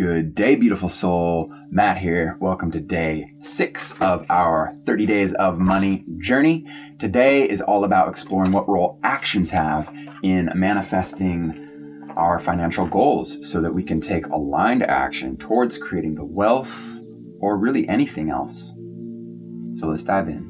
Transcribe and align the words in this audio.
Good 0.00 0.34
day, 0.34 0.54
beautiful 0.56 0.88
soul. 0.88 1.52
Matt 1.68 1.98
here. 1.98 2.38
Welcome 2.40 2.70
to 2.70 2.80
day 2.80 3.34
six 3.40 3.92
of 4.00 4.24
our 4.30 4.74
30 4.86 5.04
days 5.04 5.34
of 5.34 5.58
money 5.58 6.06
journey. 6.16 6.64
Today 6.98 7.46
is 7.46 7.60
all 7.60 7.84
about 7.84 8.08
exploring 8.08 8.50
what 8.50 8.66
role 8.66 8.98
actions 9.02 9.50
have 9.50 9.94
in 10.22 10.48
manifesting 10.54 12.08
our 12.16 12.38
financial 12.38 12.86
goals 12.86 13.46
so 13.46 13.60
that 13.60 13.74
we 13.74 13.82
can 13.82 14.00
take 14.00 14.26
aligned 14.28 14.82
action 14.84 15.36
towards 15.36 15.76
creating 15.76 16.14
the 16.14 16.24
wealth 16.24 16.74
or 17.38 17.58
really 17.58 17.86
anything 17.86 18.30
else. 18.30 18.74
So 19.72 19.88
let's 19.88 20.04
dive 20.04 20.28
in. 20.28 20.49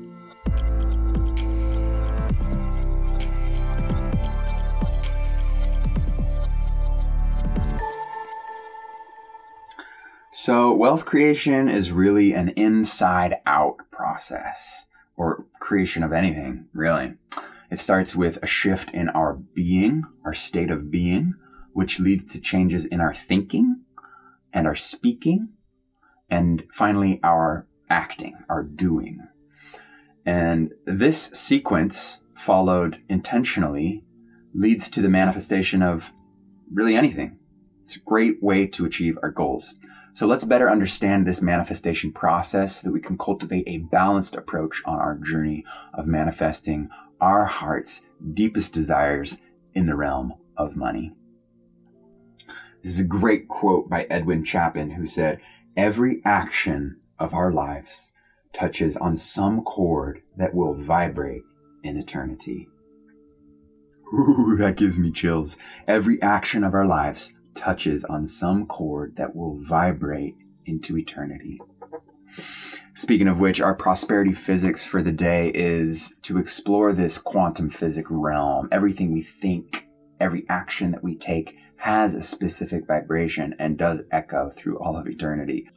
So, 10.42 10.72
wealth 10.72 11.04
creation 11.04 11.68
is 11.68 11.92
really 11.92 12.32
an 12.32 12.48
inside 12.56 13.34
out 13.44 13.74
process, 13.90 14.86
or 15.14 15.44
creation 15.60 16.02
of 16.02 16.12
anything, 16.12 16.64
really. 16.72 17.12
It 17.70 17.78
starts 17.78 18.14
with 18.16 18.38
a 18.42 18.46
shift 18.46 18.90
in 18.94 19.10
our 19.10 19.34
being, 19.34 20.02
our 20.24 20.32
state 20.32 20.70
of 20.70 20.90
being, 20.90 21.34
which 21.74 22.00
leads 22.00 22.24
to 22.24 22.40
changes 22.40 22.86
in 22.86 23.02
our 23.02 23.12
thinking 23.12 23.82
and 24.50 24.66
our 24.66 24.74
speaking, 24.74 25.50
and 26.30 26.62
finally 26.72 27.20
our 27.22 27.66
acting, 27.90 28.42
our 28.48 28.62
doing. 28.62 29.18
And 30.24 30.72
this 30.86 31.28
sequence, 31.34 32.22
followed 32.34 32.98
intentionally, 33.10 34.04
leads 34.54 34.88
to 34.88 35.02
the 35.02 35.08
manifestation 35.10 35.82
of 35.82 36.10
really 36.72 36.96
anything. 36.96 37.36
It's 37.82 37.96
a 37.96 38.00
great 38.06 38.42
way 38.42 38.64
to 38.64 38.86
achieve 38.86 39.18
our 39.22 39.28
goals. 39.28 39.74
So 40.12 40.26
let's 40.26 40.44
better 40.44 40.70
understand 40.70 41.26
this 41.26 41.40
manifestation 41.40 42.10
process 42.10 42.76
so 42.76 42.88
that 42.88 42.92
we 42.92 43.00
can 43.00 43.16
cultivate 43.16 43.64
a 43.66 43.78
balanced 43.78 44.34
approach 44.34 44.82
on 44.84 44.98
our 44.98 45.14
journey 45.14 45.64
of 45.94 46.06
manifesting 46.06 46.88
our 47.20 47.44
heart's 47.44 48.00
deepest 48.34 48.72
desires 48.72 49.38
in 49.74 49.86
the 49.86 49.94
realm 49.94 50.32
of 50.56 50.76
money. 50.76 51.12
This 52.82 52.92
is 52.92 52.98
a 52.98 53.04
great 53.04 53.46
quote 53.46 53.88
by 53.88 54.06
Edwin 54.10 54.42
Chapin, 54.42 54.90
who 54.90 55.06
said, 55.06 55.38
Every 55.76 56.20
action 56.24 56.96
of 57.18 57.34
our 57.34 57.52
lives 57.52 58.12
touches 58.52 58.96
on 58.96 59.16
some 59.16 59.60
chord 59.62 60.20
that 60.36 60.54
will 60.54 60.74
vibrate 60.74 61.42
in 61.84 61.96
eternity. 61.96 62.68
Ooh, 64.12 64.56
that 64.58 64.76
gives 64.76 64.98
me 64.98 65.12
chills. 65.12 65.56
Every 65.86 66.20
action 66.20 66.64
of 66.64 66.74
our 66.74 66.86
lives 66.86 67.32
touches 67.60 68.04
on 68.04 68.26
some 68.26 68.64
chord 68.64 69.12
that 69.16 69.36
will 69.36 69.58
vibrate 69.60 70.34
into 70.64 70.96
eternity. 70.96 71.60
Speaking 72.94 73.28
of 73.28 73.38
which, 73.38 73.60
our 73.60 73.74
prosperity 73.74 74.32
physics 74.32 74.86
for 74.86 75.02
the 75.02 75.12
day 75.12 75.50
is 75.54 76.14
to 76.22 76.38
explore 76.38 76.94
this 76.94 77.18
quantum 77.18 77.68
physic 77.68 78.06
realm. 78.08 78.66
Everything 78.72 79.12
we 79.12 79.20
think, 79.20 79.86
every 80.18 80.46
action 80.48 80.92
that 80.92 81.04
we 81.04 81.14
take 81.14 81.54
has 81.76 82.14
a 82.14 82.22
specific 82.22 82.86
vibration 82.86 83.54
and 83.58 83.76
does 83.76 84.00
echo 84.10 84.50
through 84.56 84.78
all 84.78 84.96
of 84.96 85.06
eternity. 85.06 85.68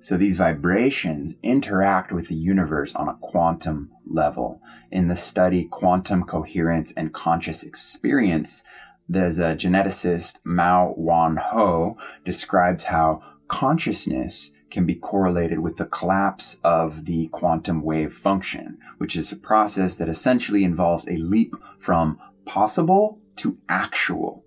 So 0.00 0.18
these 0.18 0.36
vibrations 0.36 1.36
interact 1.42 2.12
with 2.12 2.28
the 2.28 2.34
universe 2.34 2.94
on 2.94 3.08
a 3.08 3.16
quantum 3.22 3.90
level. 4.06 4.60
In 4.90 5.08
the 5.08 5.16
study 5.16 5.64
Quantum 5.70 6.24
Coherence 6.24 6.92
and 6.94 7.12
Conscious 7.12 7.62
Experience, 7.62 8.64
there's 9.12 9.38
a 9.38 9.54
geneticist, 9.54 10.36
Mae-Wan 10.44 11.36
Ho, 11.36 11.96
describes 12.24 12.84
how 12.84 13.20
consciousness 13.48 14.50
can 14.70 14.86
be 14.86 14.94
correlated 14.94 15.58
with 15.58 15.76
the 15.76 15.84
collapse 15.84 16.56
of 16.64 17.04
the 17.04 17.26
quantum 17.26 17.82
wave 17.82 18.12
function, 18.12 18.78
which 18.96 19.14
is 19.14 19.30
a 19.30 19.36
process 19.36 19.96
that 19.96 20.08
essentially 20.08 20.64
involves 20.64 21.06
a 21.08 21.16
leap 21.18 21.54
from 21.78 22.16
possible 22.46 23.18
to 23.36 23.58
actual. 23.68 24.42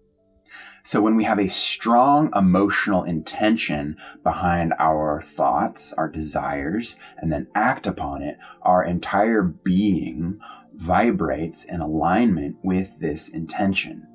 So 0.83 0.99
when 0.99 1.15
we 1.15 1.23
have 1.23 1.39
a 1.39 1.47
strong 1.47 2.29
emotional 2.35 3.03
intention 3.03 3.95
behind 4.23 4.73
our 4.79 5.21
thoughts, 5.21 5.93
our 5.93 6.07
desires, 6.07 6.95
and 7.17 7.31
then 7.31 7.47
act 7.55 7.85
upon 7.85 8.23
it, 8.23 8.35
our 8.63 8.83
entire 8.83 9.43
being 9.43 10.39
vibrates 10.73 11.63
in 11.63 11.81
alignment 11.81 12.57
with 12.63 12.89
this 12.99 13.29
intention. 13.29 14.07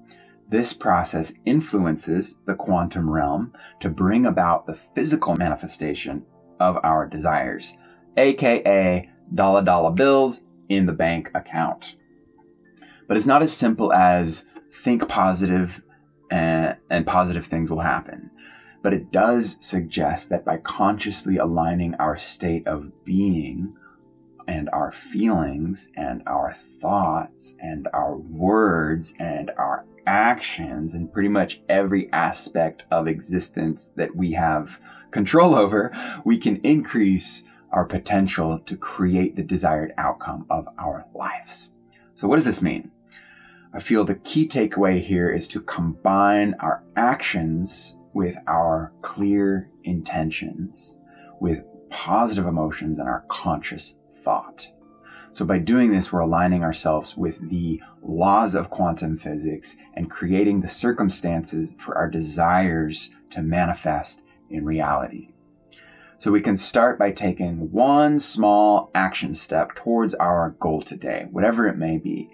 This 0.51 0.73
process 0.73 1.33
influences 1.45 2.37
the 2.45 2.57
quantum 2.57 3.09
realm 3.09 3.53
to 3.79 3.89
bring 3.89 4.27
about 4.27 4.67
the 4.67 4.75
physical 4.75 5.37
manifestation 5.37 6.25
of 6.59 6.77
our 6.83 7.07
desires, 7.07 7.73
aka 8.17 9.09
dollar 9.33 9.63
dollar 9.63 9.91
bills 9.91 10.43
in 10.69 10.87
the 10.87 10.93
bank 10.93 11.31
account. 11.37 11.95
But 13.07 13.17
it's 13.17 13.29
not 13.29 13.43
as 13.43 13.53
simple 13.53 13.93
as 13.93 14.45
think 14.73 15.07
positive 15.07 15.81
and, 16.33 16.75
and 16.91 17.07
positive 17.07 17.45
things 17.45 17.71
will 17.71 17.81
happen. 17.81 18.29
But 18.83 18.93
it 18.93 19.13
does 19.13 19.57
suggest 19.61 20.31
that 20.31 20.45
by 20.45 20.57
consciously 20.57 21.37
aligning 21.37 21.95
our 22.01 22.17
state 22.17 22.67
of 22.67 22.91
being 23.05 23.73
and 24.51 24.69
our 24.73 24.91
feelings 24.91 25.89
and 25.97 26.23
our 26.27 26.53
thoughts 26.81 27.55
and 27.61 27.87
our 27.93 28.17
words 28.17 29.15
and 29.21 29.49
our 29.57 29.85
actions 30.07 30.95
and 30.95 31.13
pretty 31.13 31.29
much 31.29 31.61
every 31.69 32.13
aspect 32.13 32.83
of 32.91 33.07
existence 33.07 33.93
that 33.95 34.15
we 34.17 34.33
have 34.33 34.81
control 35.13 35.55
over, 35.55 35.93
we 36.25 36.37
can 36.37 36.57
increase 36.65 37.45
our 37.71 37.85
potential 37.85 38.59
to 38.67 38.75
create 38.75 39.37
the 39.37 39.43
desired 39.43 39.93
outcome 39.97 40.45
of 40.51 40.67
our 40.79 41.05
lives. 41.15 41.71
So, 42.17 42.27
what 42.27 42.35
does 42.35 42.45
this 42.45 42.61
mean? 42.61 42.91
I 43.73 43.79
feel 43.79 44.03
the 44.03 44.17
key 44.17 44.49
takeaway 44.49 45.01
here 45.01 45.31
is 45.31 45.47
to 45.49 45.61
combine 45.61 46.55
our 46.59 46.83
actions 46.97 47.97
with 48.15 48.37
our 48.49 48.91
clear 49.03 49.71
intentions, 49.85 50.99
with 51.41 51.63
positive 51.89 52.47
emotions 52.47 52.99
and 52.99 53.09
our 53.09 53.25
conscious 53.29 53.95
thought. 54.23 54.71
So 55.33 55.45
by 55.45 55.59
doing 55.59 55.93
this, 55.93 56.13
we're 56.13 56.21
aligning 56.21 56.65
ourselves 56.65 57.17
with 57.17 57.49
the 57.51 57.81
laws 58.03 58.55
of 58.55 58.71
quantum 58.71 59.17
physics 59.17 59.77
and 59.95 60.11
creating 60.11 60.61
the 60.61 60.69
circumstances 60.69 61.77
for 61.79 61.97
our 61.97 62.09
desires 62.09 63.11
to 63.31 63.43
manifest 63.43 64.23
in 64.49 64.65
reality. 64.65 65.29
So 66.19 66.31
we 66.31 66.43
can 66.43 66.57
start 66.57 66.99
by 66.99 67.13
taking 67.13 67.71
one 67.71 68.19
small 68.19 68.91
action 68.95 69.35
step 69.35 69.75
towards 69.75 70.15
our 70.15 70.57
goal 70.61 70.83
today, 70.83 71.27
whatever 71.31 71.67
it 71.67 71.79
may 71.79 71.97
be. 71.97 72.29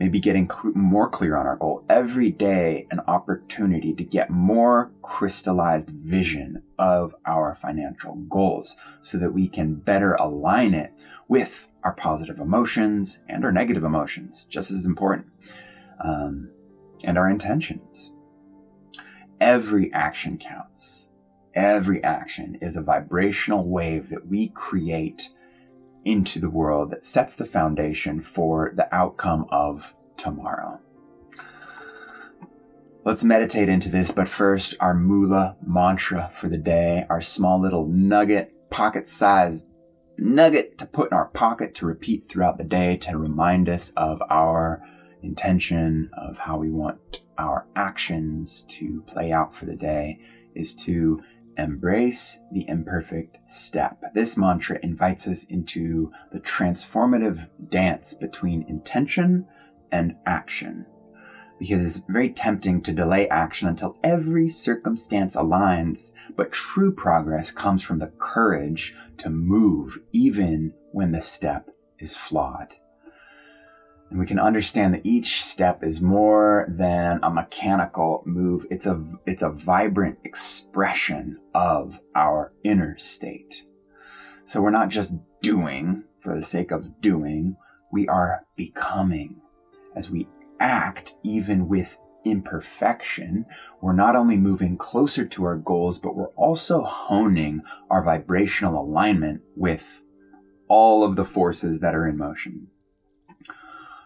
Maybe 0.00 0.18
getting 0.18 0.48
cl- 0.50 0.72
more 0.74 1.06
clear 1.06 1.36
on 1.36 1.46
our 1.46 1.56
goal. 1.56 1.84
Every 1.90 2.30
day, 2.30 2.86
an 2.90 3.00
opportunity 3.06 3.92
to 3.92 4.02
get 4.02 4.30
more 4.30 4.90
crystallized 5.02 5.90
vision 5.90 6.62
of 6.78 7.14
our 7.26 7.54
financial 7.54 8.14
goals 8.30 8.74
so 9.02 9.18
that 9.18 9.34
we 9.34 9.46
can 9.46 9.74
better 9.74 10.14
align 10.14 10.72
it 10.72 10.90
with 11.28 11.68
our 11.84 11.92
positive 11.92 12.38
emotions 12.38 13.18
and 13.28 13.44
our 13.44 13.52
negative 13.52 13.84
emotions, 13.84 14.46
just 14.46 14.70
as 14.70 14.86
important, 14.86 15.26
um, 16.02 16.48
and 17.04 17.18
our 17.18 17.28
intentions. 17.28 18.10
Every 19.38 19.92
action 19.92 20.38
counts. 20.38 21.10
Every 21.54 22.02
action 22.02 22.56
is 22.62 22.76
a 22.76 22.82
vibrational 22.82 23.70
wave 23.70 24.08
that 24.08 24.26
we 24.26 24.48
create 24.48 25.28
into 26.04 26.38
the 26.38 26.50
world 26.50 26.90
that 26.90 27.04
sets 27.04 27.36
the 27.36 27.44
foundation 27.44 28.20
for 28.20 28.70
the 28.74 28.92
outcome 28.94 29.44
of 29.50 29.94
tomorrow. 30.16 30.78
Let's 33.04 33.24
meditate 33.24 33.68
into 33.68 33.88
this, 33.88 34.10
but 34.10 34.28
first, 34.28 34.74
our 34.78 34.94
moola 34.94 35.54
mantra 35.66 36.30
for 36.34 36.48
the 36.48 36.58
day, 36.58 37.04
our 37.08 37.22
small 37.22 37.58
little 37.58 37.86
nugget, 37.86 38.52
pocket 38.70 39.08
sized 39.08 39.66
nugget 40.18 40.76
to 40.78 40.86
put 40.86 41.10
in 41.10 41.16
our 41.16 41.24
pocket 41.26 41.74
to 41.74 41.86
repeat 41.86 42.26
throughout 42.26 42.58
the 42.58 42.64
day 42.64 42.96
to 42.96 43.16
remind 43.16 43.68
us 43.68 43.90
of 43.96 44.20
our 44.28 44.80
intention 45.22 46.10
of 46.16 46.36
how 46.36 46.58
we 46.58 46.70
want 46.70 47.20
our 47.38 47.64
actions 47.74 48.64
to 48.68 49.02
play 49.06 49.32
out 49.32 49.52
for 49.52 49.64
the 49.64 49.74
day 49.74 50.18
is 50.54 50.74
to 50.74 51.18
embrace 51.56 52.38
the 52.52 52.68
imperfect 52.68 53.38
step. 53.46 53.96
This 54.14 54.36
mantra 54.36 54.78
invites 54.82 55.26
us 55.26 55.44
into 55.44 56.10
the 56.32 56.40
transformative 56.40 57.48
dance 57.70 58.14
between 58.14 58.64
intention 58.68 59.44
and 59.92 60.14
action 60.26 60.84
because 61.60 61.84
it's 61.84 62.02
very 62.08 62.30
tempting 62.30 62.80
to 62.80 62.90
delay 62.90 63.28
action 63.28 63.68
until 63.68 63.94
every 64.02 64.48
circumstance 64.48 65.36
aligns, 65.36 66.12
but 66.34 66.50
true 66.50 66.90
progress 66.90 67.50
comes 67.50 67.82
from 67.82 67.98
the 67.98 68.10
courage 68.18 68.94
to 69.18 69.28
move 69.28 69.98
even 70.10 70.72
when 70.92 71.12
the 71.12 71.20
step 71.20 71.68
is 71.98 72.16
flawed. 72.16 72.74
And 74.10 74.18
we 74.18 74.26
can 74.26 74.38
understand 74.38 74.92
that 74.92 75.06
each 75.06 75.42
step 75.42 75.82
is 75.84 76.00
more 76.00 76.66
than 76.68 77.20
a 77.22 77.30
mechanical 77.30 78.22
move. 78.26 78.66
It's 78.70 78.86
a, 78.86 79.02
it's 79.24 79.42
a 79.42 79.50
vibrant 79.50 80.18
expression 80.24 81.38
of 81.54 82.00
our 82.14 82.52
inner 82.64 82.98
state. 82.98 83.64
So 84.44 84.60
we're 84.60 84.70
not 84.70 84.88
just 84.88 85.14
doing 85.40 86.04
for 86.20 86.36
the 86.36 86.42
sake 86.42 86.72
of 86.72 87.00
doing. 87.00 87.56
We 87.92 88.08
are 88.08 88.44
becoming 88.56 89.40
as 89.94 90.10
we 90.10 90.28
act, 90.60 91.16
even 91.22 91.68
with 91.68 91.96
imperfection, 92.24 93.46
we're 93.80 93.92
not 93.92 94.14
only 94.14 94.36
moving 94.36 94.76
closer 94.76 95.24
to 95.24 95.44
our 95.44 95.56
goals, 95.56 95.98
but 95.98 96.14
we're 96.14 96.34
also 96.36 96.82
honing 96.82 97.62
our 97.88 98.02
vibrational 98.02 98.82
alignment 98.82 99.40
with 99.56 100.02
all 100.68 101.02
of 101.02 101.16
the 101.16 101.24
forces 101.24 101.80
that 101.80 101.94
are 101.94 102.06
in 102.06 102.16
motion. 102.16 102.68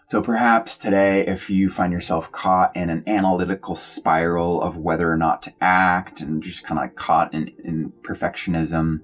So 0.07 0.21
perhaps 0.21 0.77
today, 0.77 1.25
if 1.27 1.49
you 1.49 1.71
find 1.71 1.91
yourself 1.91 2.31
caught 2.31 2.77
in 2.77 2.91
an 2.91 3.05
analytical 3.07 3.75
spiral 3.75 4.61
of 4.61 4.77
whether 4.77 5.11
or 5.11 5.17
not 5.17 5.43
to 5.45 5.53
act 5.63 6.21
and 6.21 6.43
just 6.43 6.63
kind 6.63 6.85
of 6.85 6.95
caught 6.95 7.33
in, 7.33 7.49
in 7.65 7.91
perfectionism, 8.03 9.01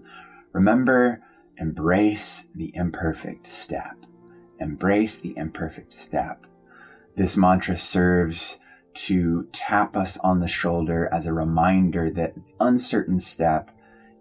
remember, 0.52 1.18
embrace 1.56 2.46
the 2.54 2.70
imperfect 2.74 3.46
step. 3.46 3.96
Embrace 4.58 5.16
the 5.16 5.32
imperfect 5.38 5.90
step. 5.90 6.44
This 7.16 7.34
mantra 7.34 7.78
serves 7.78 8.58
to 8.92 9.46
tap 9.52 9.96
us 9.96 10.18
on 10.18 10.40
the 10.40 10.48
shoulder 10.48 11.08
as 11.12 11.24
a 11.24 11.32
reminder 11.32 12.10
that 12.10 12.34
uncertain 12.60 13.20
step 13.20 13.70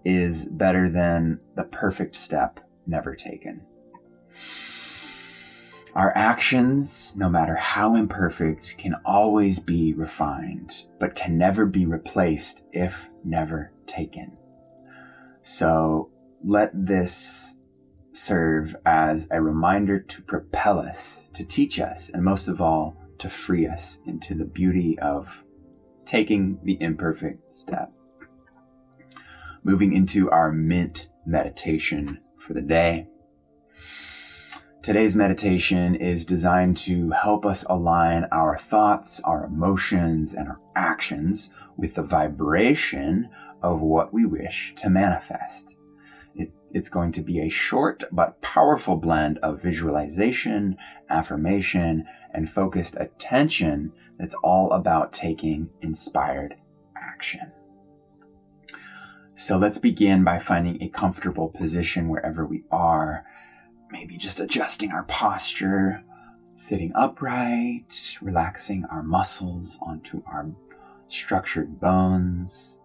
is 0.05 0.45
better 0.45 0.87
than 0.87 1.39
the 1.55 1.63
perfect 1.63 2.15
step 2.15 2.61
never 2.87 3.13
taken. 3.13 3.65
Our 5.95 6.11
actions, 6.15 7.13
no 7.15 7.27
matter 7.27 7.55
how 7.55 7.95
imperfect, 7.95 8.77
can 8.77 8.93
always 9.05 9.57
be 9.59 9.93
refined, 9.93 10.83
but 10.99 11.15
can 11.15 11.37
never 11.37 11.65
be 11.65 11.85
replaced 11.85 12.63
if 12.71 13.07
never 13.23 13.71
taken. 13.87 14.31
So 15.41 16.09
let 16.43 16.69
this 16.73 17.57
serve 18.11 18.75
as 18.85 19.27
a 19.31 19.41
reminder 19.41 19.97
to 19.99 20.21
propel 20.21 20.79
us, 20.79 21.27
to 21.33 21.43
teach 21.43 21.79
us, 21.79 22.09
and 22.13 22.23
most 22.23 22.47
of 22.47 22.61
all, 22.61 22.95
to 23.17 23.29
free 23.29 23.65
us 23.65 23.99
into 24.05 24.35
the 24.35 24.45
beauty 24.45 24.97
of 24.99 25.43
taking 26.05 26.59
the 26.63 26.77
imperfect 26.79 27.53
step. 27.53 27.89
Moving 29.63 29.93
into 29.93 30.29
our 30.29 30.51
mint 30.51 31.07
meditation 31.25 32.19
for 32.37 32.53
the 32.53 32.61
day. 32.61 33.07
Today's 34.81 35.13
meditation 35.13 35.95
is 35.95 36.23
designed 36.23 36.77
to 36.77 37.09
help 37.09 37.45
us 37.45 37.65
align 37.69 38.25
our 38.31 38.57
thoughts, 38.57 39.19
our 39.25 39.43
emotions, 39.43 40.33
and 40.33 40.47
our 40.47 40.57
actions 40.73 41.49
with 41.75 41.95
the 41.95 42.01
vibration 42.01 43.27
of 43.61 43.81
what 43.81 44.13
we 44.13 44.23
wish 44.23 44.73
to 44.77 44.89
manifest. 44.89 45.75
It, 46.33 46.49
it's 46.71 46.87
going 46.87 47.11
to 47.11 47.21
be 47.21 47.41
a 47.41 47.49
short 47.49 48.03
but 48.09 48.41
powerful 48.41 48.95
blend 48.95 49.37
of 49.39 49.61
visualization, 49.61 50.77
affirmation, 51.09 52.05
and 52.33 52.49
focused 52.49 52.95
attention 52.97 53.91
that's 54.17 54.35
all 54.43 54.71
about 54.71 55.11
taking 55.11 55.67
inspired 55.81 56.55
action. 56.95 57.51
So 59.35 59.57
let's 59.57 59.77
begin 59.77 60.23
by 60.23 60.37
finding 60.37 60.81
a 60.81 60.87
comfortable 60.87 61.49
position 61.49 62.07
wherever 62.07 62.45
we 62.45 62.63
are. 62.71 63.23
Maybe 63.91 64.17
just 64.17 64.39
adjusting 64.39 64.91
our 64.91 65.03
posture, 65.03 66.03
sitting 66.55 66.91
upright, 66.95 68.17
relaxing 68.21 68.85
our 68.85 69.01
muscles 69.01 69.77
onto 69.81 70.21
our 70.25 70.51
structured 71.07 71.79
bones. 71.79 72.79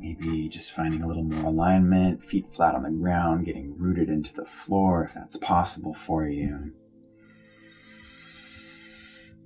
Maybe 0.00 0.48
just 0.48 0.72
finding 0.72 1.02
a 1.02 1.06
little 1.06 1.24
more 1.24 1.46
alignment, 1.46 2.22
feet 2.22 2.52
flat 2.52 2.74
on 2.74 2.82
the 2.82 2.90
ground, 2.90 3.46
getting 3.46 3.76
rooted 3.76 4.08
into 4.08 4.32
the 4.32 4.44
floor 4.44 5.04
if 5.04 5.14
that's 5.14 5.36
possible 5.36 5.94
for 5.94 6.26
you. 6.26 6.72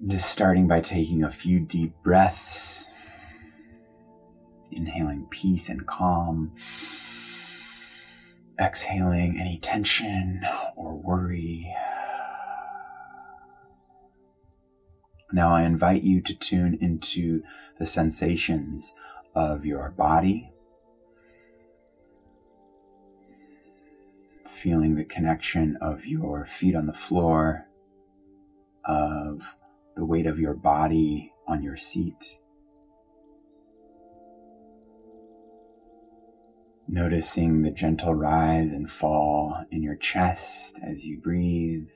Just 0.07 0.31
starting 0.31 0.67
by 0.67 0.81
taking 0.81 1.23
a 1.23 1.31
few 1.31 1.61
deep 1.61 1.95
breaths, 2.03 2.91
inhaling 4.71 5.27
peace 5.31 5.69
and 5.69 5.87
calm, 5.87 6.53
exhaling 8.61 9.39
any 9.39 9.59
tension 9.59 10.45
or 10.77 10.95
worry. 10.95 11.75
Now 15.33 15.55
I 15.55 15.63
invite 15.63 16.03
you 16.03 16.21
to 16.21 16.35
tune 16.35 16.77
into 16.81 17.43
the 17.79 17.87
sensations 17.87 18.93
of 19.35 19.65
your 19.65 19.89
body, 19.89 20.53
feeling 24.47 24.95
the 24.95 25.05
connection 25.05 25.77
of 25.81 26.07
your 26.07 26.45
feet 26.45 26.75
on 26.75 26.87
the 26.87 26.93
floor, 26.93 27.67
of 28.85 29.41
the 29.97 30.05
weight 30.05 30.27
of 30.27 30.39
your 30.39 30.55
body 30.55 31.33
on 31.47 31.63
your 31.63 31.77
seat. 31.77 32.37
Noticing 36.94 37.62
the 37.62 37.71
gentle 37.71 38.15
rise 38.15 38.73
and 38.73 38.91
fall 38.91 39.65
in 39.71 39.83
your 39.83 39.97
chest 39.97 40.79
as 40.83 41.06
you 41.06 41.19
breathe. 41.19 41.89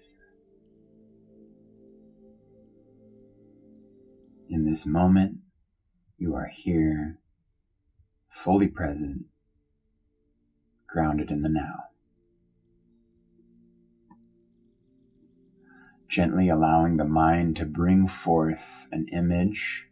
In 4.48 4.64
this 4.64 4.86
moment, 4.86 5.40
you 6.16 6.34
are 6.34 6.46
here, 6.46 7.18
fully 8.30 8.68
present, 8.68 9.26
grounded 10.88 11.30
in 11.30 11.42
the 11.42 11.50
now. 11.50 11.82
gently 16.08 16.48
allowing 16.48 16.96
the 16.96 17.04
mind 17.04 17.56
to 17.56 17.66
bring 17.66 18.06
forth 18.06 18.86
an 18.92 19.06
image 19.12 19.86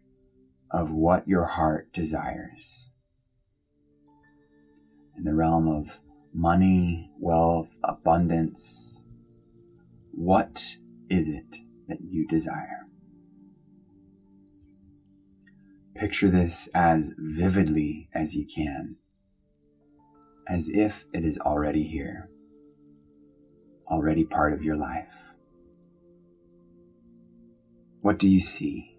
of 0.71 0.91
what 0.91 1.29
your 1.29 1.45
heart 1.45 1.93
desires. 1.93 2.91
In 5.17 5.25
the 5.25 5.35
realm 5.35 5.69
of 5.69 6.01
money, 6.33 7.11
wealth, 7.19 7.77
abundance, 7.85 9.05
what 10.11 10.77
is 11.09 11.29
it 11.29 11.57
that 11.89 11.99
you 12.01 12.27
desire? 12.27 12.87
Picture 15.95 16.29
this 16.29 16.69
as 16.75 17.15
vividly 17.17 18.09
as 18.13 18.35
you 18.35 18.45
can, 18.45 18.97
as 20.49 20.69
if 20.69 21.05
it 21.13 21.25
is 21.25 21.39
already 21.39 21.85
here, 21.85 22.29
already 23.89 24.25
part 24.25 24.53
of 24.53 24.63
your 24.63 24.77
life. 24.77 25.15
What 28.01 28.19
do 28.19 28.29
you 28.29 28.41
see? 28.41 28.99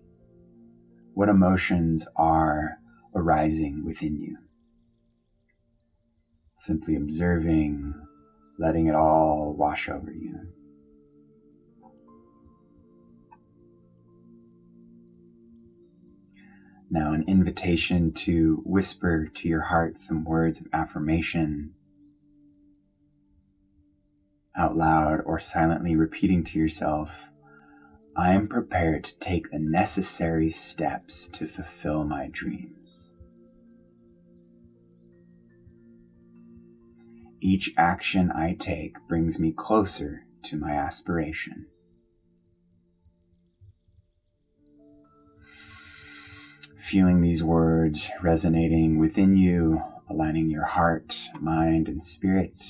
What 1.13 1.29
emotions 1.29 2.07
are 2.15 2.79
arising 3.13 3.83
within 3.85 4.15
you? 4.15 4.37
Simply 6.57 6.95
observing, 6.95 7.93
letting 8.57 8.87
it 8.87 8.95
all 8.95 9.53
wash 9.53 9.89
over 9.89 10.11
you. 10.11 10.39
Now, 16.89 17.13
an 17.13 17.23
invitation 17.27 18.11
to 18.13 18.61
whisper 18.63 19.27
to 19.27 19.47
your 19.47 19.61
heart 19.61 19.99
some 19.99 20.23
words 20.23 20.59
of 20.59 20.67
affirmation 20.71 21.73
out 24.55 24.77
loud 24.77 25.21
or 25.25 25.39
silently 25.39 25.95
repeating 25.95 26.43
to 26.43 26.59
yourself 26.59 27.29
I 28.15 28.33
am 28.33 28.47
prepared 28.47 29.03
to 29.03 29.19
take 29.19 29.51
the 29.51 29.59
necessary 29.59 30.49
steps 30.49 31.27
to 31.33 31.45
fulfill 31.45 32.05
my 32.05 32.29
dreams. 32.31 33.14
Each 37.41 37.69
action 37.77 38.31
I 38.31 38.53
take 38.53 38.95
brings 39.07 39.37
me 39.37 39.51
closer 39.51 40.23
to 40.43 40.57
my 40.57 40.71
aspiration. 40.71 41.65
Feeling 46.77 47.21
these 47.21 47.43
words 47.43 48.09
resonating 48.21 48.97
within 48.99 49.35
you, 49.35 49.81
aligning 50.09 50.49
your 50.49 50.65
heart, 50.65 51.29
mind, 51.39 51.87
and 51.87 52.01
spirit 52.01 52.61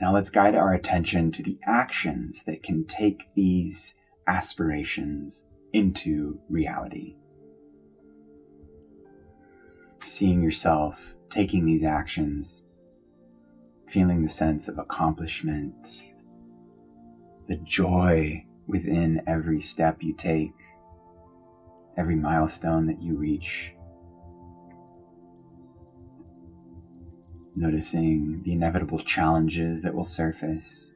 now 0.00 0.12
let's 0.12 0.30
guide 0.30 0.54
our 0.54 0.72
attention 0.72 1.30
to 1.32 1.42
the 1.42 1.58
actions 1.66 2.44
that 2.44 2.62
can 2.62 2.84
take 2.84 3.26
these 3.34 3.94
aspirations 4.28 5.44
into 5.72 6.38
reality. 6.48 7.14
Seeing 10.04 10.40
yourself 10.40 11.14
taking 11.30 11.64
these 11.64 11.84
actions, 11.84 12.62
feeling 13.86 14.22
the 14.22 14.28
sense 14.28 14.68
of 14.68 14.78
accomplishment, 14.78 16.04
the 17.46 17.56
joy 17.56 18.44
within 18.66 19.20
every 19.26 19.60
step 19.60 20.02
you 20.02 20.12
take, 20.14 20.54
every 21.96 22.14
milestone 22.14 22.86
that 22.86 23.00
you 23.02 23.16
reach. 23.16 23.72
Noticing 27.56 28.42
the 28.44 28.52
inevitable 28.52 29.00
challenges 29.00 29.82
that 29.82 29.94
will 29.94 30.04
surface. 30.04 30.94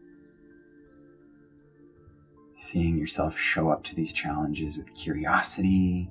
Seeing 2.55 2.97
yourself 2.97 3.37
show 3.37 3.69
up 3.71 3.83
to 3.85 3.95
these 3.95 4.13
challenges 4.13 4.77
with 4.77 4.95
curiosity, 4.95 6.09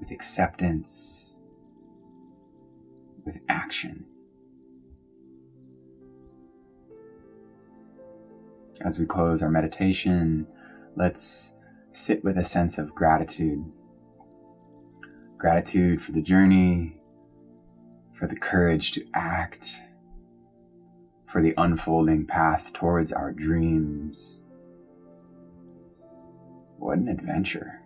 with 0.00 0.10
acceptance, 0.10 1.23
with 3.24 3.38
action. 3.48 4.04
As 8.82 8.98
we 8.98 9.06
close 9.06 9.40
our 9.40 9.48
meditation, 9.48 10.46
let's 10.96 11.52
sit 11.92 12.22
with 12.24 12.36
a 12.36 12.44
sense 12.44 12.76
of 12.76 12.94
gratitude. 12.94 13.64
Gratitude 15.38 16.00
for 16.00 16.12
the 16.12 16.20
journey, 16.20 16.96
for 18.12 18.26
the 18.26 18.34
courage 18.34 18.92
to 18.92 19.04
act, 19.14 19.80
for 21.26 21.40
the 21.40 21.54
unfolding 21.56 22.24
path 22.24 22.72
towards 22.72 23.12
our 23.12 23.30
dreams. 23.30 24.42
What 26.78 26.98
an 26.98 27.08
adventure. 27.08 27.80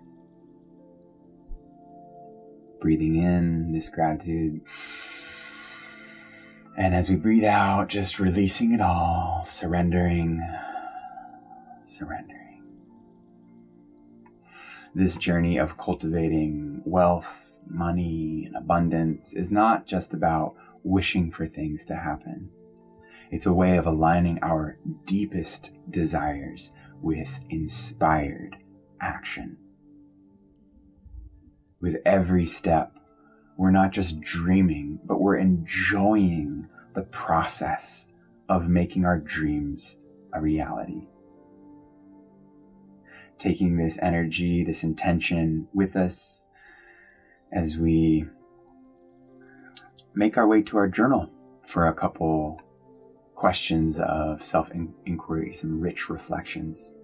Breathing 2.81 3.17
in 3.17 3.73
this 3.73 3.89
gratitude. 3.89 4.61
And 6.79 6.95
as 6.95 7.11
we 7.11 7.17
breathe 7.17 7.43
out, 7.43 7.89
just 7.89 8.21
releasing 8.21 8.71
it 8.71 8.81
all, 8.81 9.43
surrendering 9.45 10.41
surrendering. 11.83 12.63
This 14.95 15.17
journey 15.17 15.57
of 15.59 15.77
cultivating 15.77 16.81
wealth, 16.85 17.51
money, 17.67 18.45
and 18.47 18.55
abundance 18.55 19.33
is 19.33 19.51
not 19.51 19.87
just 19.87 20.15
about 20.15 20.55
wishing 20.85 21.33
for 21.33 21.49
things 21.49 21.85
to 21.87 21.97
happen. 21.97 22.49
It's 23.33 23.47
a 23.47 23.53
way 23.53 23.77
of 23.77 23.87
aligning 23.87 24.39
our 24.43 24.79
deepest 25.05 25.71
desires 25.91 26.73
with 27.03 27.41
inspired 27.51 28.57
action. 29.01 29.57
With 31.81 31.97
every 32.07 32.47
step, 32.47 32.98
we're 33.59 33.71
not 33.71 33.93
just 33.93 34.19
dreaming, 34.21 34.99
but 35.05 35.21
we're 35.21 35.37
enjoying 35.37 36.67
the 36.95 37.03
process 37.03 38.09
of 38.49 38.69
making 38.69 39.05
our 39.05 39.19
dreams 39.19 39.99
a 40.33 40.41
reality 40.41 41.07
taking 43.39 43.77
this 43.77 43.99
energy, 44.03 44.63
this 44.65 44.83
intention 44.83 45.67
with 45.73 45.97
us 45.97 46.45
as 47.53 47.77
we 47.77 48.25
make 50.15 50.37
our 50.37 50.47
way 50.47 50.61
to 50.61 50.77
our 50.77 50.87
journal 50.87 51.31
for 51.67 51.87
a 51.87 51.93
couple 51.93 52.61
questions 53.35 53.99
of 54.01 54.43
self 54.43 54.71
inquiry, 55.07 55.53
some 55.53 55.81
rich 55.81 56.09
reflections 56.09 56.97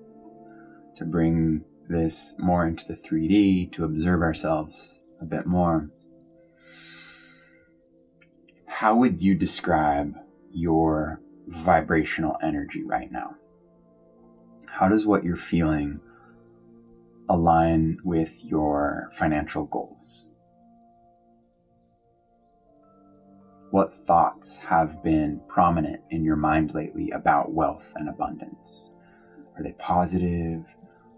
to 0.97 1.05
bring 1.05 1.63
this 1.89 2.35
more 2.39 2.67
into 2.67 2.85
the 2.87 2.95
3D, 2.95 3.71
to 3.73 3.85
observe 3.85 4.21
ourselves 4.21 5.03
a 5.21 5.25
bit 5.25 5.47
more. 5.47 5.89
How 8.75 8.97
would 8.97 9.23
you 9.23 9.37
describe 9.37 10.17
your 10.51 11.21
vibrational 11.47 12.37
energy 12.43 12.83
right 12.83 13.09
now? 13.09 13.37
How 14.67 14.89
does 14.89 15.07
what 15.07 15.23
you're 15.23 15.37
feeling 15.37 16.01
align 17.29 17.99
with 18.03 18.35
your 18.43 19.11
financial 19.13 19.67
goals? 19.67 20.27
What 23.71 23.95
thoughts 23.95 24.59
have 24.59 25.05
been 25.05 25.41
prominent 25.47 26.01
in 26.11 26.25
your 26.25 26.35
mind 26.35 26.75
lately 26.75 27.13
about 27.13 27.53
wealth 27.53 27.93
and 27.95 28.09
abundance? 28.09 28.93
Are 29.57 29.63
they 29.63 29.75
positive? 29.79 30.65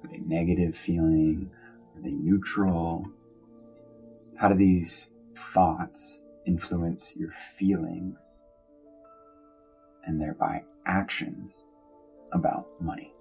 Are 0.04 0.10
they 0.10 0.18
negative 0.18 0.76
feeling? 0.76 1.50
Are 1.96 2.02
they 2.02 2.10
neutral? 2.10 3.06
How 4.36 4.48
do 4.48 4.54
these 4.54 5.08
thoughts 5.54 6.20
influence 6.46 7.14
your 7.16 7.30
feelings 7.30 8.42
and 10.04 10.20
thereby 10.20 10.60
actions 10.86 11.68
about 12.32 12.64
money? 12.80 13.12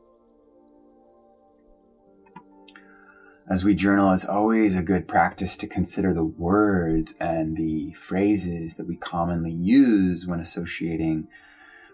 as 3.47 3.63
we 3.63 3.75
journal, 3.75 4.11
it's 4.11 4.25
always 4.25 4.73
a 4.73 4.81
good 4.81 5.07
practice 5.07 5.55
to 5.57 5.67
consider 5.67 6.11
the 6.11 6.23
words 6.23 7.13
and 7.19 7.55
the 7.55 7.91
phrases 7.91 8.75
that 8.75 8.87
we 8.87 8.95
commonly 8.95 9.51
use 9.51 10.25
when 10.25 10.39
associating 10.39 11.27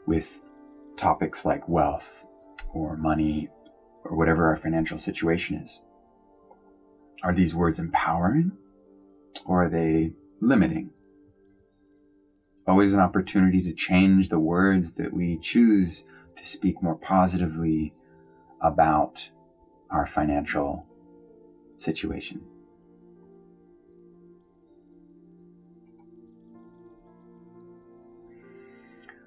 with 0.05 0.39
topics 0.95 1.43
like 1.43 1.67
wealth 1.67 2.25
or 2.73 2.95
money 2.95 3.49
or 4.05 4.15
whatever 4.15 4.47
our 4.47 4.55
financial 4.55 4.97
situation 4.97 5.57
is. 5.57 5.81
Are 7.21 7.33
these 7.33 7.53
words 7.53 7.79
empowering 7.79 8.53
or 9.45 9.63
are 9.65 9.69
they 9.69 10.11
limiting? 10.39 10.89
Always 12.71 12.93
an 12.93 13.01
opportunity 13.01 13.61
to 13.63 13.73
change 13.73 14.29
the 14.29 14.39
words 14.39 14.93
that 14.93 15.11
we 15.11 15.35
choose 15.39 16.05
to 16.37 16.47
speak 16.47 16.81
more 16.81 16.95
positively 16.95 17.93
about 18.61 19.29
our 19.89 20.05
financial 20.05 20.85
situation. 21.75 22.39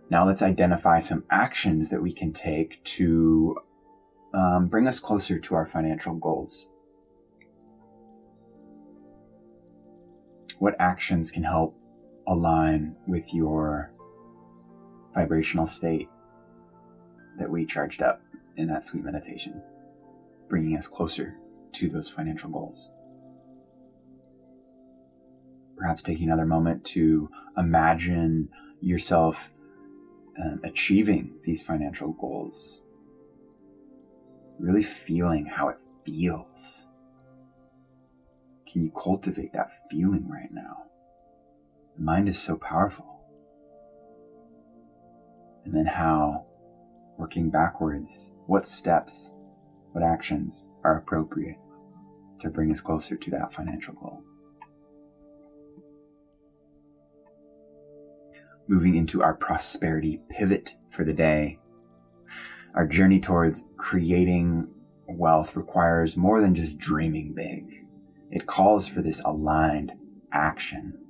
Now 0.08 0.24
let's 0.24 0.40
identify 0.40 0.98
some 1.00 1.22
actions 1.30 1.90
that 1.90 2.00
we 2.00 2.14
can 2.14 2.32
take 2.32 2.82
to 2.84 3.58
um, 4.32 4.68
bring 4.68 4.88
us 4.88 4.98
closer 4.98 5.38
to 5.38 5.54
our 5.54 5.66
financial 5.66 6.14
goals. 6.14 6.70
What 10.58 10.76
actions 10.78 11.30
can 11.30 11.42
help 11.42 11.78
align 12.26 12.95
with 13.07 13.33
your 13.33 13.90
vibrational 15.14 15.66
state 15.66 16.09
that 17.38 17.50
we 17.50 17.64
charged 17.64 18.02
up 18.02 18.21
in 18.57 18.69
that 18.69 18.85
sweet 18.85 19.04
meditation, 19.04 19.61
bringing 20.49 20.76
us 20.76 20.87
closer 20.87 21.35
to 21.73 21.88
those 21.88 22.09
financial 22.09 22.50
goals. 22.50 22.90
Perhaps 25.76 26.02
taking 26.02 26.26
another 26.28 26.47
moment 26.47 26.85
to 26.85 27.28
imagine 27.57 28.49
yourself 28.81 29.50
um, 30.40 30.61
achieving 30.64 31.35
these 31.45 31.62
financial 31.62 32.12
goals. 32.12 32.83
Really 34.59 34.83
feeling 34.83 35.47
how 35.47 35.69
it 35.69 35.78
feels. 36.04 36.87
Can 38.69 38.85
you 38.85 38.90
cultivate 38.90 39.52
that 39.52 39.71
feeling 39.90 40.28
right 40.28 40.52
now? 40.52 40.85
The 41.96 42.02
mind 42.02 42.28
is 42.28 42.38
so 42.38 42.56
powerful. 42.56 43.20
And 45.64 45.74
then 45.74 45.86
how, 45.86 46.44
working 47.16 47.50
backwards, 47.50 48.32
what 48.46 48.66
steps, 48.66 49.32
what 49.92 50.02
actions 50.02 50.72
are 50.82 50.96
appropriate 50.96 51.56
to 52.40 52.50
bring 52.50 52.70
us 52.72 52.80
closer 52.80 53.16
to 53.16 53.30
that 53.30 53.52
financial 53.52 53.94
goal. 53.94 54.22
Moving 58.66 58.96
into 58.96 59.22
our 59.22 59.34
prosperity 59.34 60.18
pivot 60.28 60.74
for 60.90 61.04
the 61.04 61.12
day. 61.12 61.58
Our 62.74 62.84
journey 62.84 63.20
towards 63.20 63.64
creating 63.76 64.66
wealth 65.06 65.54
requires 65.54 66.16
more 66.16 66.40
than 66.40 66.54
just 66.54 66.78
dreaming 66.78 67.34
big. 67.34 67.84
It 68.30 68.46
calls 68.46 68.86
for 68.88 69.00
this 69.00 69.20
aligned 69.24 69.92
action. 70.32 71.03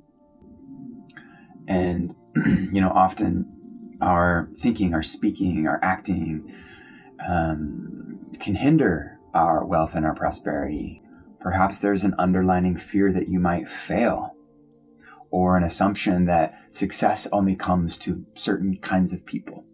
And, 1.67 2.15
you 2.73 2.81
know, 2.81 2.91
often 2.91 3.47
our 4.01 4.49
thinking, 4.59 4.95
our 4.95 5.03
speaking, 5.03 5.67
our 5.67 5.79
acting 5.83 6.55
um, 7.27 8.27
can 8.39 8.55
hinder 8.55 9.19
our 9.33 9.65
wealth 9.65 9.95
and 9.95 10.05
our 10.05 10.15
prosperity. 10.15 11.03
Perhaps 11.41 11.81
there's 11.81 12.05
an 12.05 12.15
underlining 12.19 12.77
fear 12.77 13.13
that 13.13 13.29
you 13.29 13.39
might 13.39 13.69
fail, 13.69 14.35
or 15.31 15.57
an 15.57 15.65
assumption 15.65 16.27
that 16.27 16.55
success 16.71 17.27
only 17.33 17.55
comes 17.55 17.99
to 17.99 18.25
certain 18.35 18.77
kinds 18.79 19.13
of 19.13 19.27
people. 19.27 19.65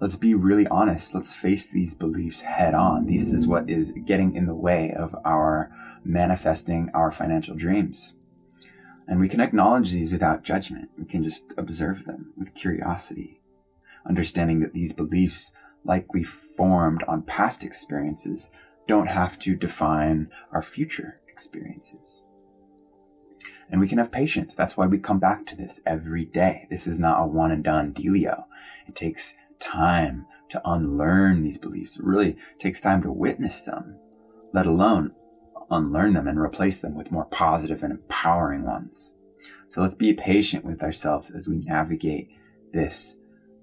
Let's 0.00 0.16
be 0.16 0.34
really 0.34 0.66
honest. 0.68 1.14
Let's 1.14 1.34
face 1.34 1.70
these 1.70 1.92
beliefs 1.92 2.40
head 2.40 2.72
on. 2.72 3.06
This 3.06 3.32
is 3.32 3.46
what 3.46 3.68
is 3.68 3.92
getting 4.06 4.34
in 4.34 4.46
the 4.46 4.54
way 4.54 4.94
of 4.96 5.14
our 5.26 5.70
manifesting 6.04 6.88
our 6.94 7.10
financial 7.10 7.54
dreams. 7.54 8.14
And 9.10 9.18
we 9.18 9.28
can 9.28 9.40
acknowledge 9.40 9.90
these 9.90 10.12
without 10.12 10.44
judgment. 10.44 10.88
We 10.96 11.04
can 11.04 11.24
just 11.24 11.52
observe 11.58 12.04
them 12.04 12.32
with 12.36 12.54
curiosity, 12.54 13.40
understanding 14.08 14.60
that 14.60 14.72
these 14.72 14.92
beliefs 14.92 15.50
likely 15.84 16.22
formed 16.22 17.02
on 17.08 17.22
past 17.22 17.64
experiences, 17.64 18.50
don't 18.86 19.08
have 19.08 19.36
to 19.40 19.56
define 19.56 20.28
our 20.52 20.62
future 20.62 21.18
experiences. 21.28 22.28
And 23.68 23.80
we 23.80 23.88
can 23.88 23.98
have 23.98 24.12
patience. 24.12 24.54
That's 24.54 24.76
why 24.76 24.86
we 24.86 24.98
come 24.98 25.18
back 25.18 25.44
to 25.46 25.56
this 25.56 25.80
every 25.84 26.24
day. 26.24 26.66
This 26.70 26.86
is 26.86 27.00
not 27.00 27.20
a 27.20 27.26
one 27.26 27.50
and 27.50 27.64
done 27.64 27.92
dealio. 27.92 28.44
It 28.86 28.94
takes 28.94 29.34
time 29.58 30.24
to 30.50 30.60
unlearn 30.64 31.42
these 31.42 31.58
beliefs. 31.58 31.96
It 31.96 32.04
really 32.04 32.36
takes 32.60 32.80
time 32.80 33.02
to 33.02 33.10
witness 33.10 33.62
them, 33.62 33.96
let 34.52 34.66
alone 34.66 35.10
unlearn 35.70 36.14
them 36.14 36.26
and 36.26 36.38
replace 36.38 36.78
them 36.78 36.94
with 36.94 37.10
more 37.10 37.24
positive 37.26 37.82
and 37.82 37.92
empowering 37.92 38.64
ones. 38.64 39.14
So 39.68 39.80
let's 39.80 39.94
be 39.94 40.12
patient 40.12 40.64
with 40.64 40.82
ourselves 40.82 41.30
as 41.30 41.48
we 41.48 41.58
navigate 41.66 42.28
this 42.72 43.16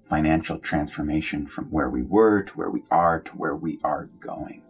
financial 0.08 0.56
transformation 0.58 1.46
from 1.46 1.66
where 1.66 1.88
we 1.88 2.02
were 2.02 2.42
to 2.42 2.52
where 2.54 2.70
we 2.70 2.82
are 2.90 3.18
to 3.20 3.32
where 3.32 3.54
we 3.54 3.78
are 3.84 4.08
going. 4.20 4.62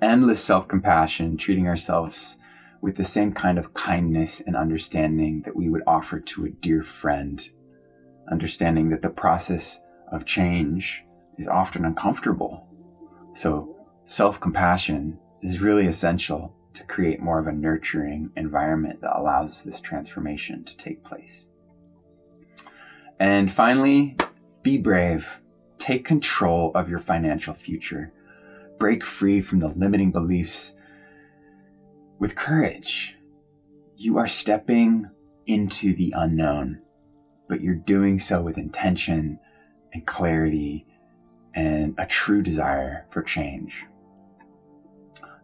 Endless 0.00 0.40
self 0.40 0.68
compassion, 0.68 1.36
treating 1.36 1.66
ourselves 1.66 2.36
with 2.80 2.96
the 2.96 3.04
same 3.04 3.32
kind 3.32 3.58
of 3.58 3.74
kindness 3.74 4.40
and 4.46 4.54
understanding 4.54 5.40
that 5.44 5.56
we 5.56 5.68
would 5.68 5.82
offer 5.86 6.18
to 6.20 6.44
a 6.44 6.50
dear 6.50 6.82
friend. 6.82 7.42
Understanding 8.30 8.90
that 8.90 9.02
the 9.02 9.08
process 9.08 9.80
of 10.12 10.24
change 10.24 11.02
is 11.38 11.48
often 11.48 11.84
uncomfortable. 11.84 12.66
So, 13.34 13.74
self 14.04 14.38
compassion 14.38 15.18
is 15.44 15.60
really 15.60 15.86
essential 15.86 16.50
to 16.72 16.82
create 16.84 17.20
more 17.20 17.38
of 17.38 17.46
a 17.46 17.52
nurturing 17.52 18.30
environment 18.34 19.00
that 19.02 19.16
allows 19.16 19.62
this 19.62 19.80
transformation 19.80 20.64
to 20.64 20.76
take 20.76 21.04
place. 21.04 21.50
And 23.20 23.50
finally, 23.50 24.16
be 24.62 24.78
brave. 24.78 25.40
Take 25.78 26.04
control 26.04 26.72
of 26.74 26.88
your 26.88 26.98
financial 26.98 27.52
future. 27.52 28.10
Break 28.78 29.04
free 29.04 29.40
from 29.40 29.60
the 29.60 29.68
limiting 29.68 30.10
beliefs 30.10 30.72
with 32.18 32.34
courage. 32.34 33.14
You 33.96 34.16
are 34.16 34.26
stepping 34.26 35.06
into 35.46 35.92
the 35.92 36.12
unknown, 36.16 36.78
but 37.48 37.60
you're 37.60 37.74
doing 37.74 38.18
so 38.18 38.40
with 38.40 38.56
intention 38.56 39.38
and 39.92 40.06
clarity 40.06 40.86
and 41.54 41.94
a 41.98 42.06
true 42.06 42.40
desire 42.40 43.04
for 43.10 43.20
change. 43.22 43.84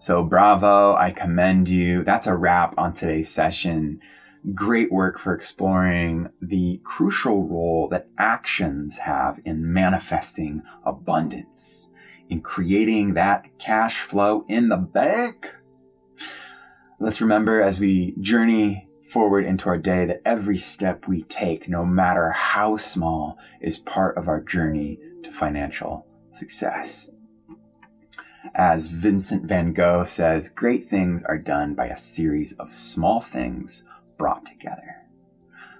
So, 0.01 0.23
bravo, 0.25 0.97
I 0.97 1.11
commend 1.11 1.69
you. 1.69 2.05
That's 2.05 2.27
a 2.27 2.35
wrap 2.35 2.73
on 2.79 2.95
today's 2.95 3.29
session. 3.29 4.01
Great 4.55 4.91
work 4.91 5.19
for 5.19 5.35
exploring 5.35 6.29
the 6.41 6.81
crucial 6.85 7.47
role 7.47 7.87
that 7.91 8.09
actions 8.17 8.97
have 8.97 9.39
in 9.45 9.75
manifesting 9.75 10.63
abundance, 10.87 11.91
in 12.31 12.41
creating 12.41 13.13
that 13.13 13.45
cash 13.59 14.01
flow 14.01 14.43
in 14.49 14.71
the 14.71 14.79
bank. 14.79 15.53
Let's 16.99 17.21
remember 17.21 17.61
as 17.61 17.79
we 17.79 18.15
journey 18.21 18.89
forward 19.13 19.45
into 19.45 19.69
our 19.69 19.77
day 19.77 20.07
that 20.07 20.23
every 20.25 20.57
step 20.57 21.09
we 21.09 21.25
take, 21.25 21.69
no 21.69 21.85
matter 21.85 22.31
how 22.31 22.79
small, 22.79 23.37
is 23.61 23.79
part 23.79 24.17
of 24.17 24.29
our 24.29 24.41
journey 24.41 24.99
to 25.25 25.31
financial 25.31 26.07
success. 26.31 27.11
As 28.55 28.87
Vincent 28.87 29.45
van 29.45 29.73
Gogh 29.73 30.05
says, 30.05 30.49
great 30.49 30.87
things 30.87 31.23
are 31.23 31.39
done 31.39 31.75
by 31.75 31.87
a 31.87 31.97
series 31.97 32.53
of 32.55 32.75
small 32.75 33.21
things 33.21 33.85
brought 34.17 34.47
together. 34.47 34.97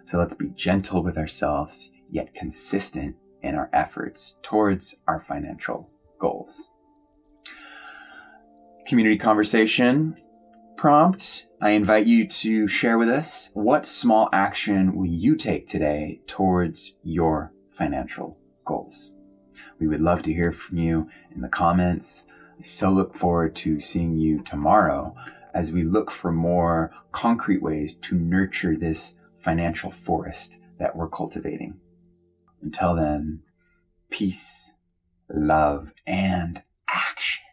So 0.05 0.19
let's 0.19 0.35
be 0.35 0.49
gentle 0.51 1.03
with 1.03 1.17
ourselves, 1.17 1.91
yet 2.11 2.35
consistent 2.35 3.17
in 3.43 3.55
our 3.55 3.71
efforts 3.73 4.37
towards 4.43 4.95
our 5.07 5.21
financial 5.21 5.91
goals. 6.19 6.71
Community 8.87 9.17
conversation 9.17 10.17
prompt. 10.77 11.47
I 11.61 11.71
invite 11.71 12.07
you 12.07 12.27
to 12.27 12.67
share 12.67 12.99
with 12.99 13.09
us 13.09 13.51
what 13.53 13.87
small 13.87 14.29
action 14.33 14.95
will 14.95 15.07
you 15.07 15.37
take 15.37 15.67
today 15.67 16.21
towards 16.27 16.95
your 17.03 17.53
financial 17.71 18.39
goals. 18.65 19.13
We 19.79 19.87
would 19.87 20.01
love 20.01 20.23
to 20.23 20.33
hear 20.33 20.53
from 20.53 20.79
you 20.79 21.09
in 21.35 21.43
the 21.43 21.49
comments. 21.49 22.25
So 22.63 22.91
look 22.91 23.15
forward 23.15 23.55
to 23.57 23.81
seeing 23.81 24.17
you 24.17 24.43
tomorrow 24.43 25.15
as 25.55 25.73
we 25.73 25.83
look 25.83 26.11
for 26.11 26.31
more 26.31 26.91
concrete 27.13 27.63
ways 27.63 27.95
to 28.03 28.15
nurture 28.15 28.77
this 28.77 29.15
financial 29.39 29.91
forest 29.91 30.59
that 30.79 30.95
we're 30.95 31.09
cultivating. 31.09 31.79
Until 32.63 32.95
then, 32.95 33.43
peace, 34.11 34.75
love, 35.29 35.93
and 36.07 36.63
action. 36.89 37.45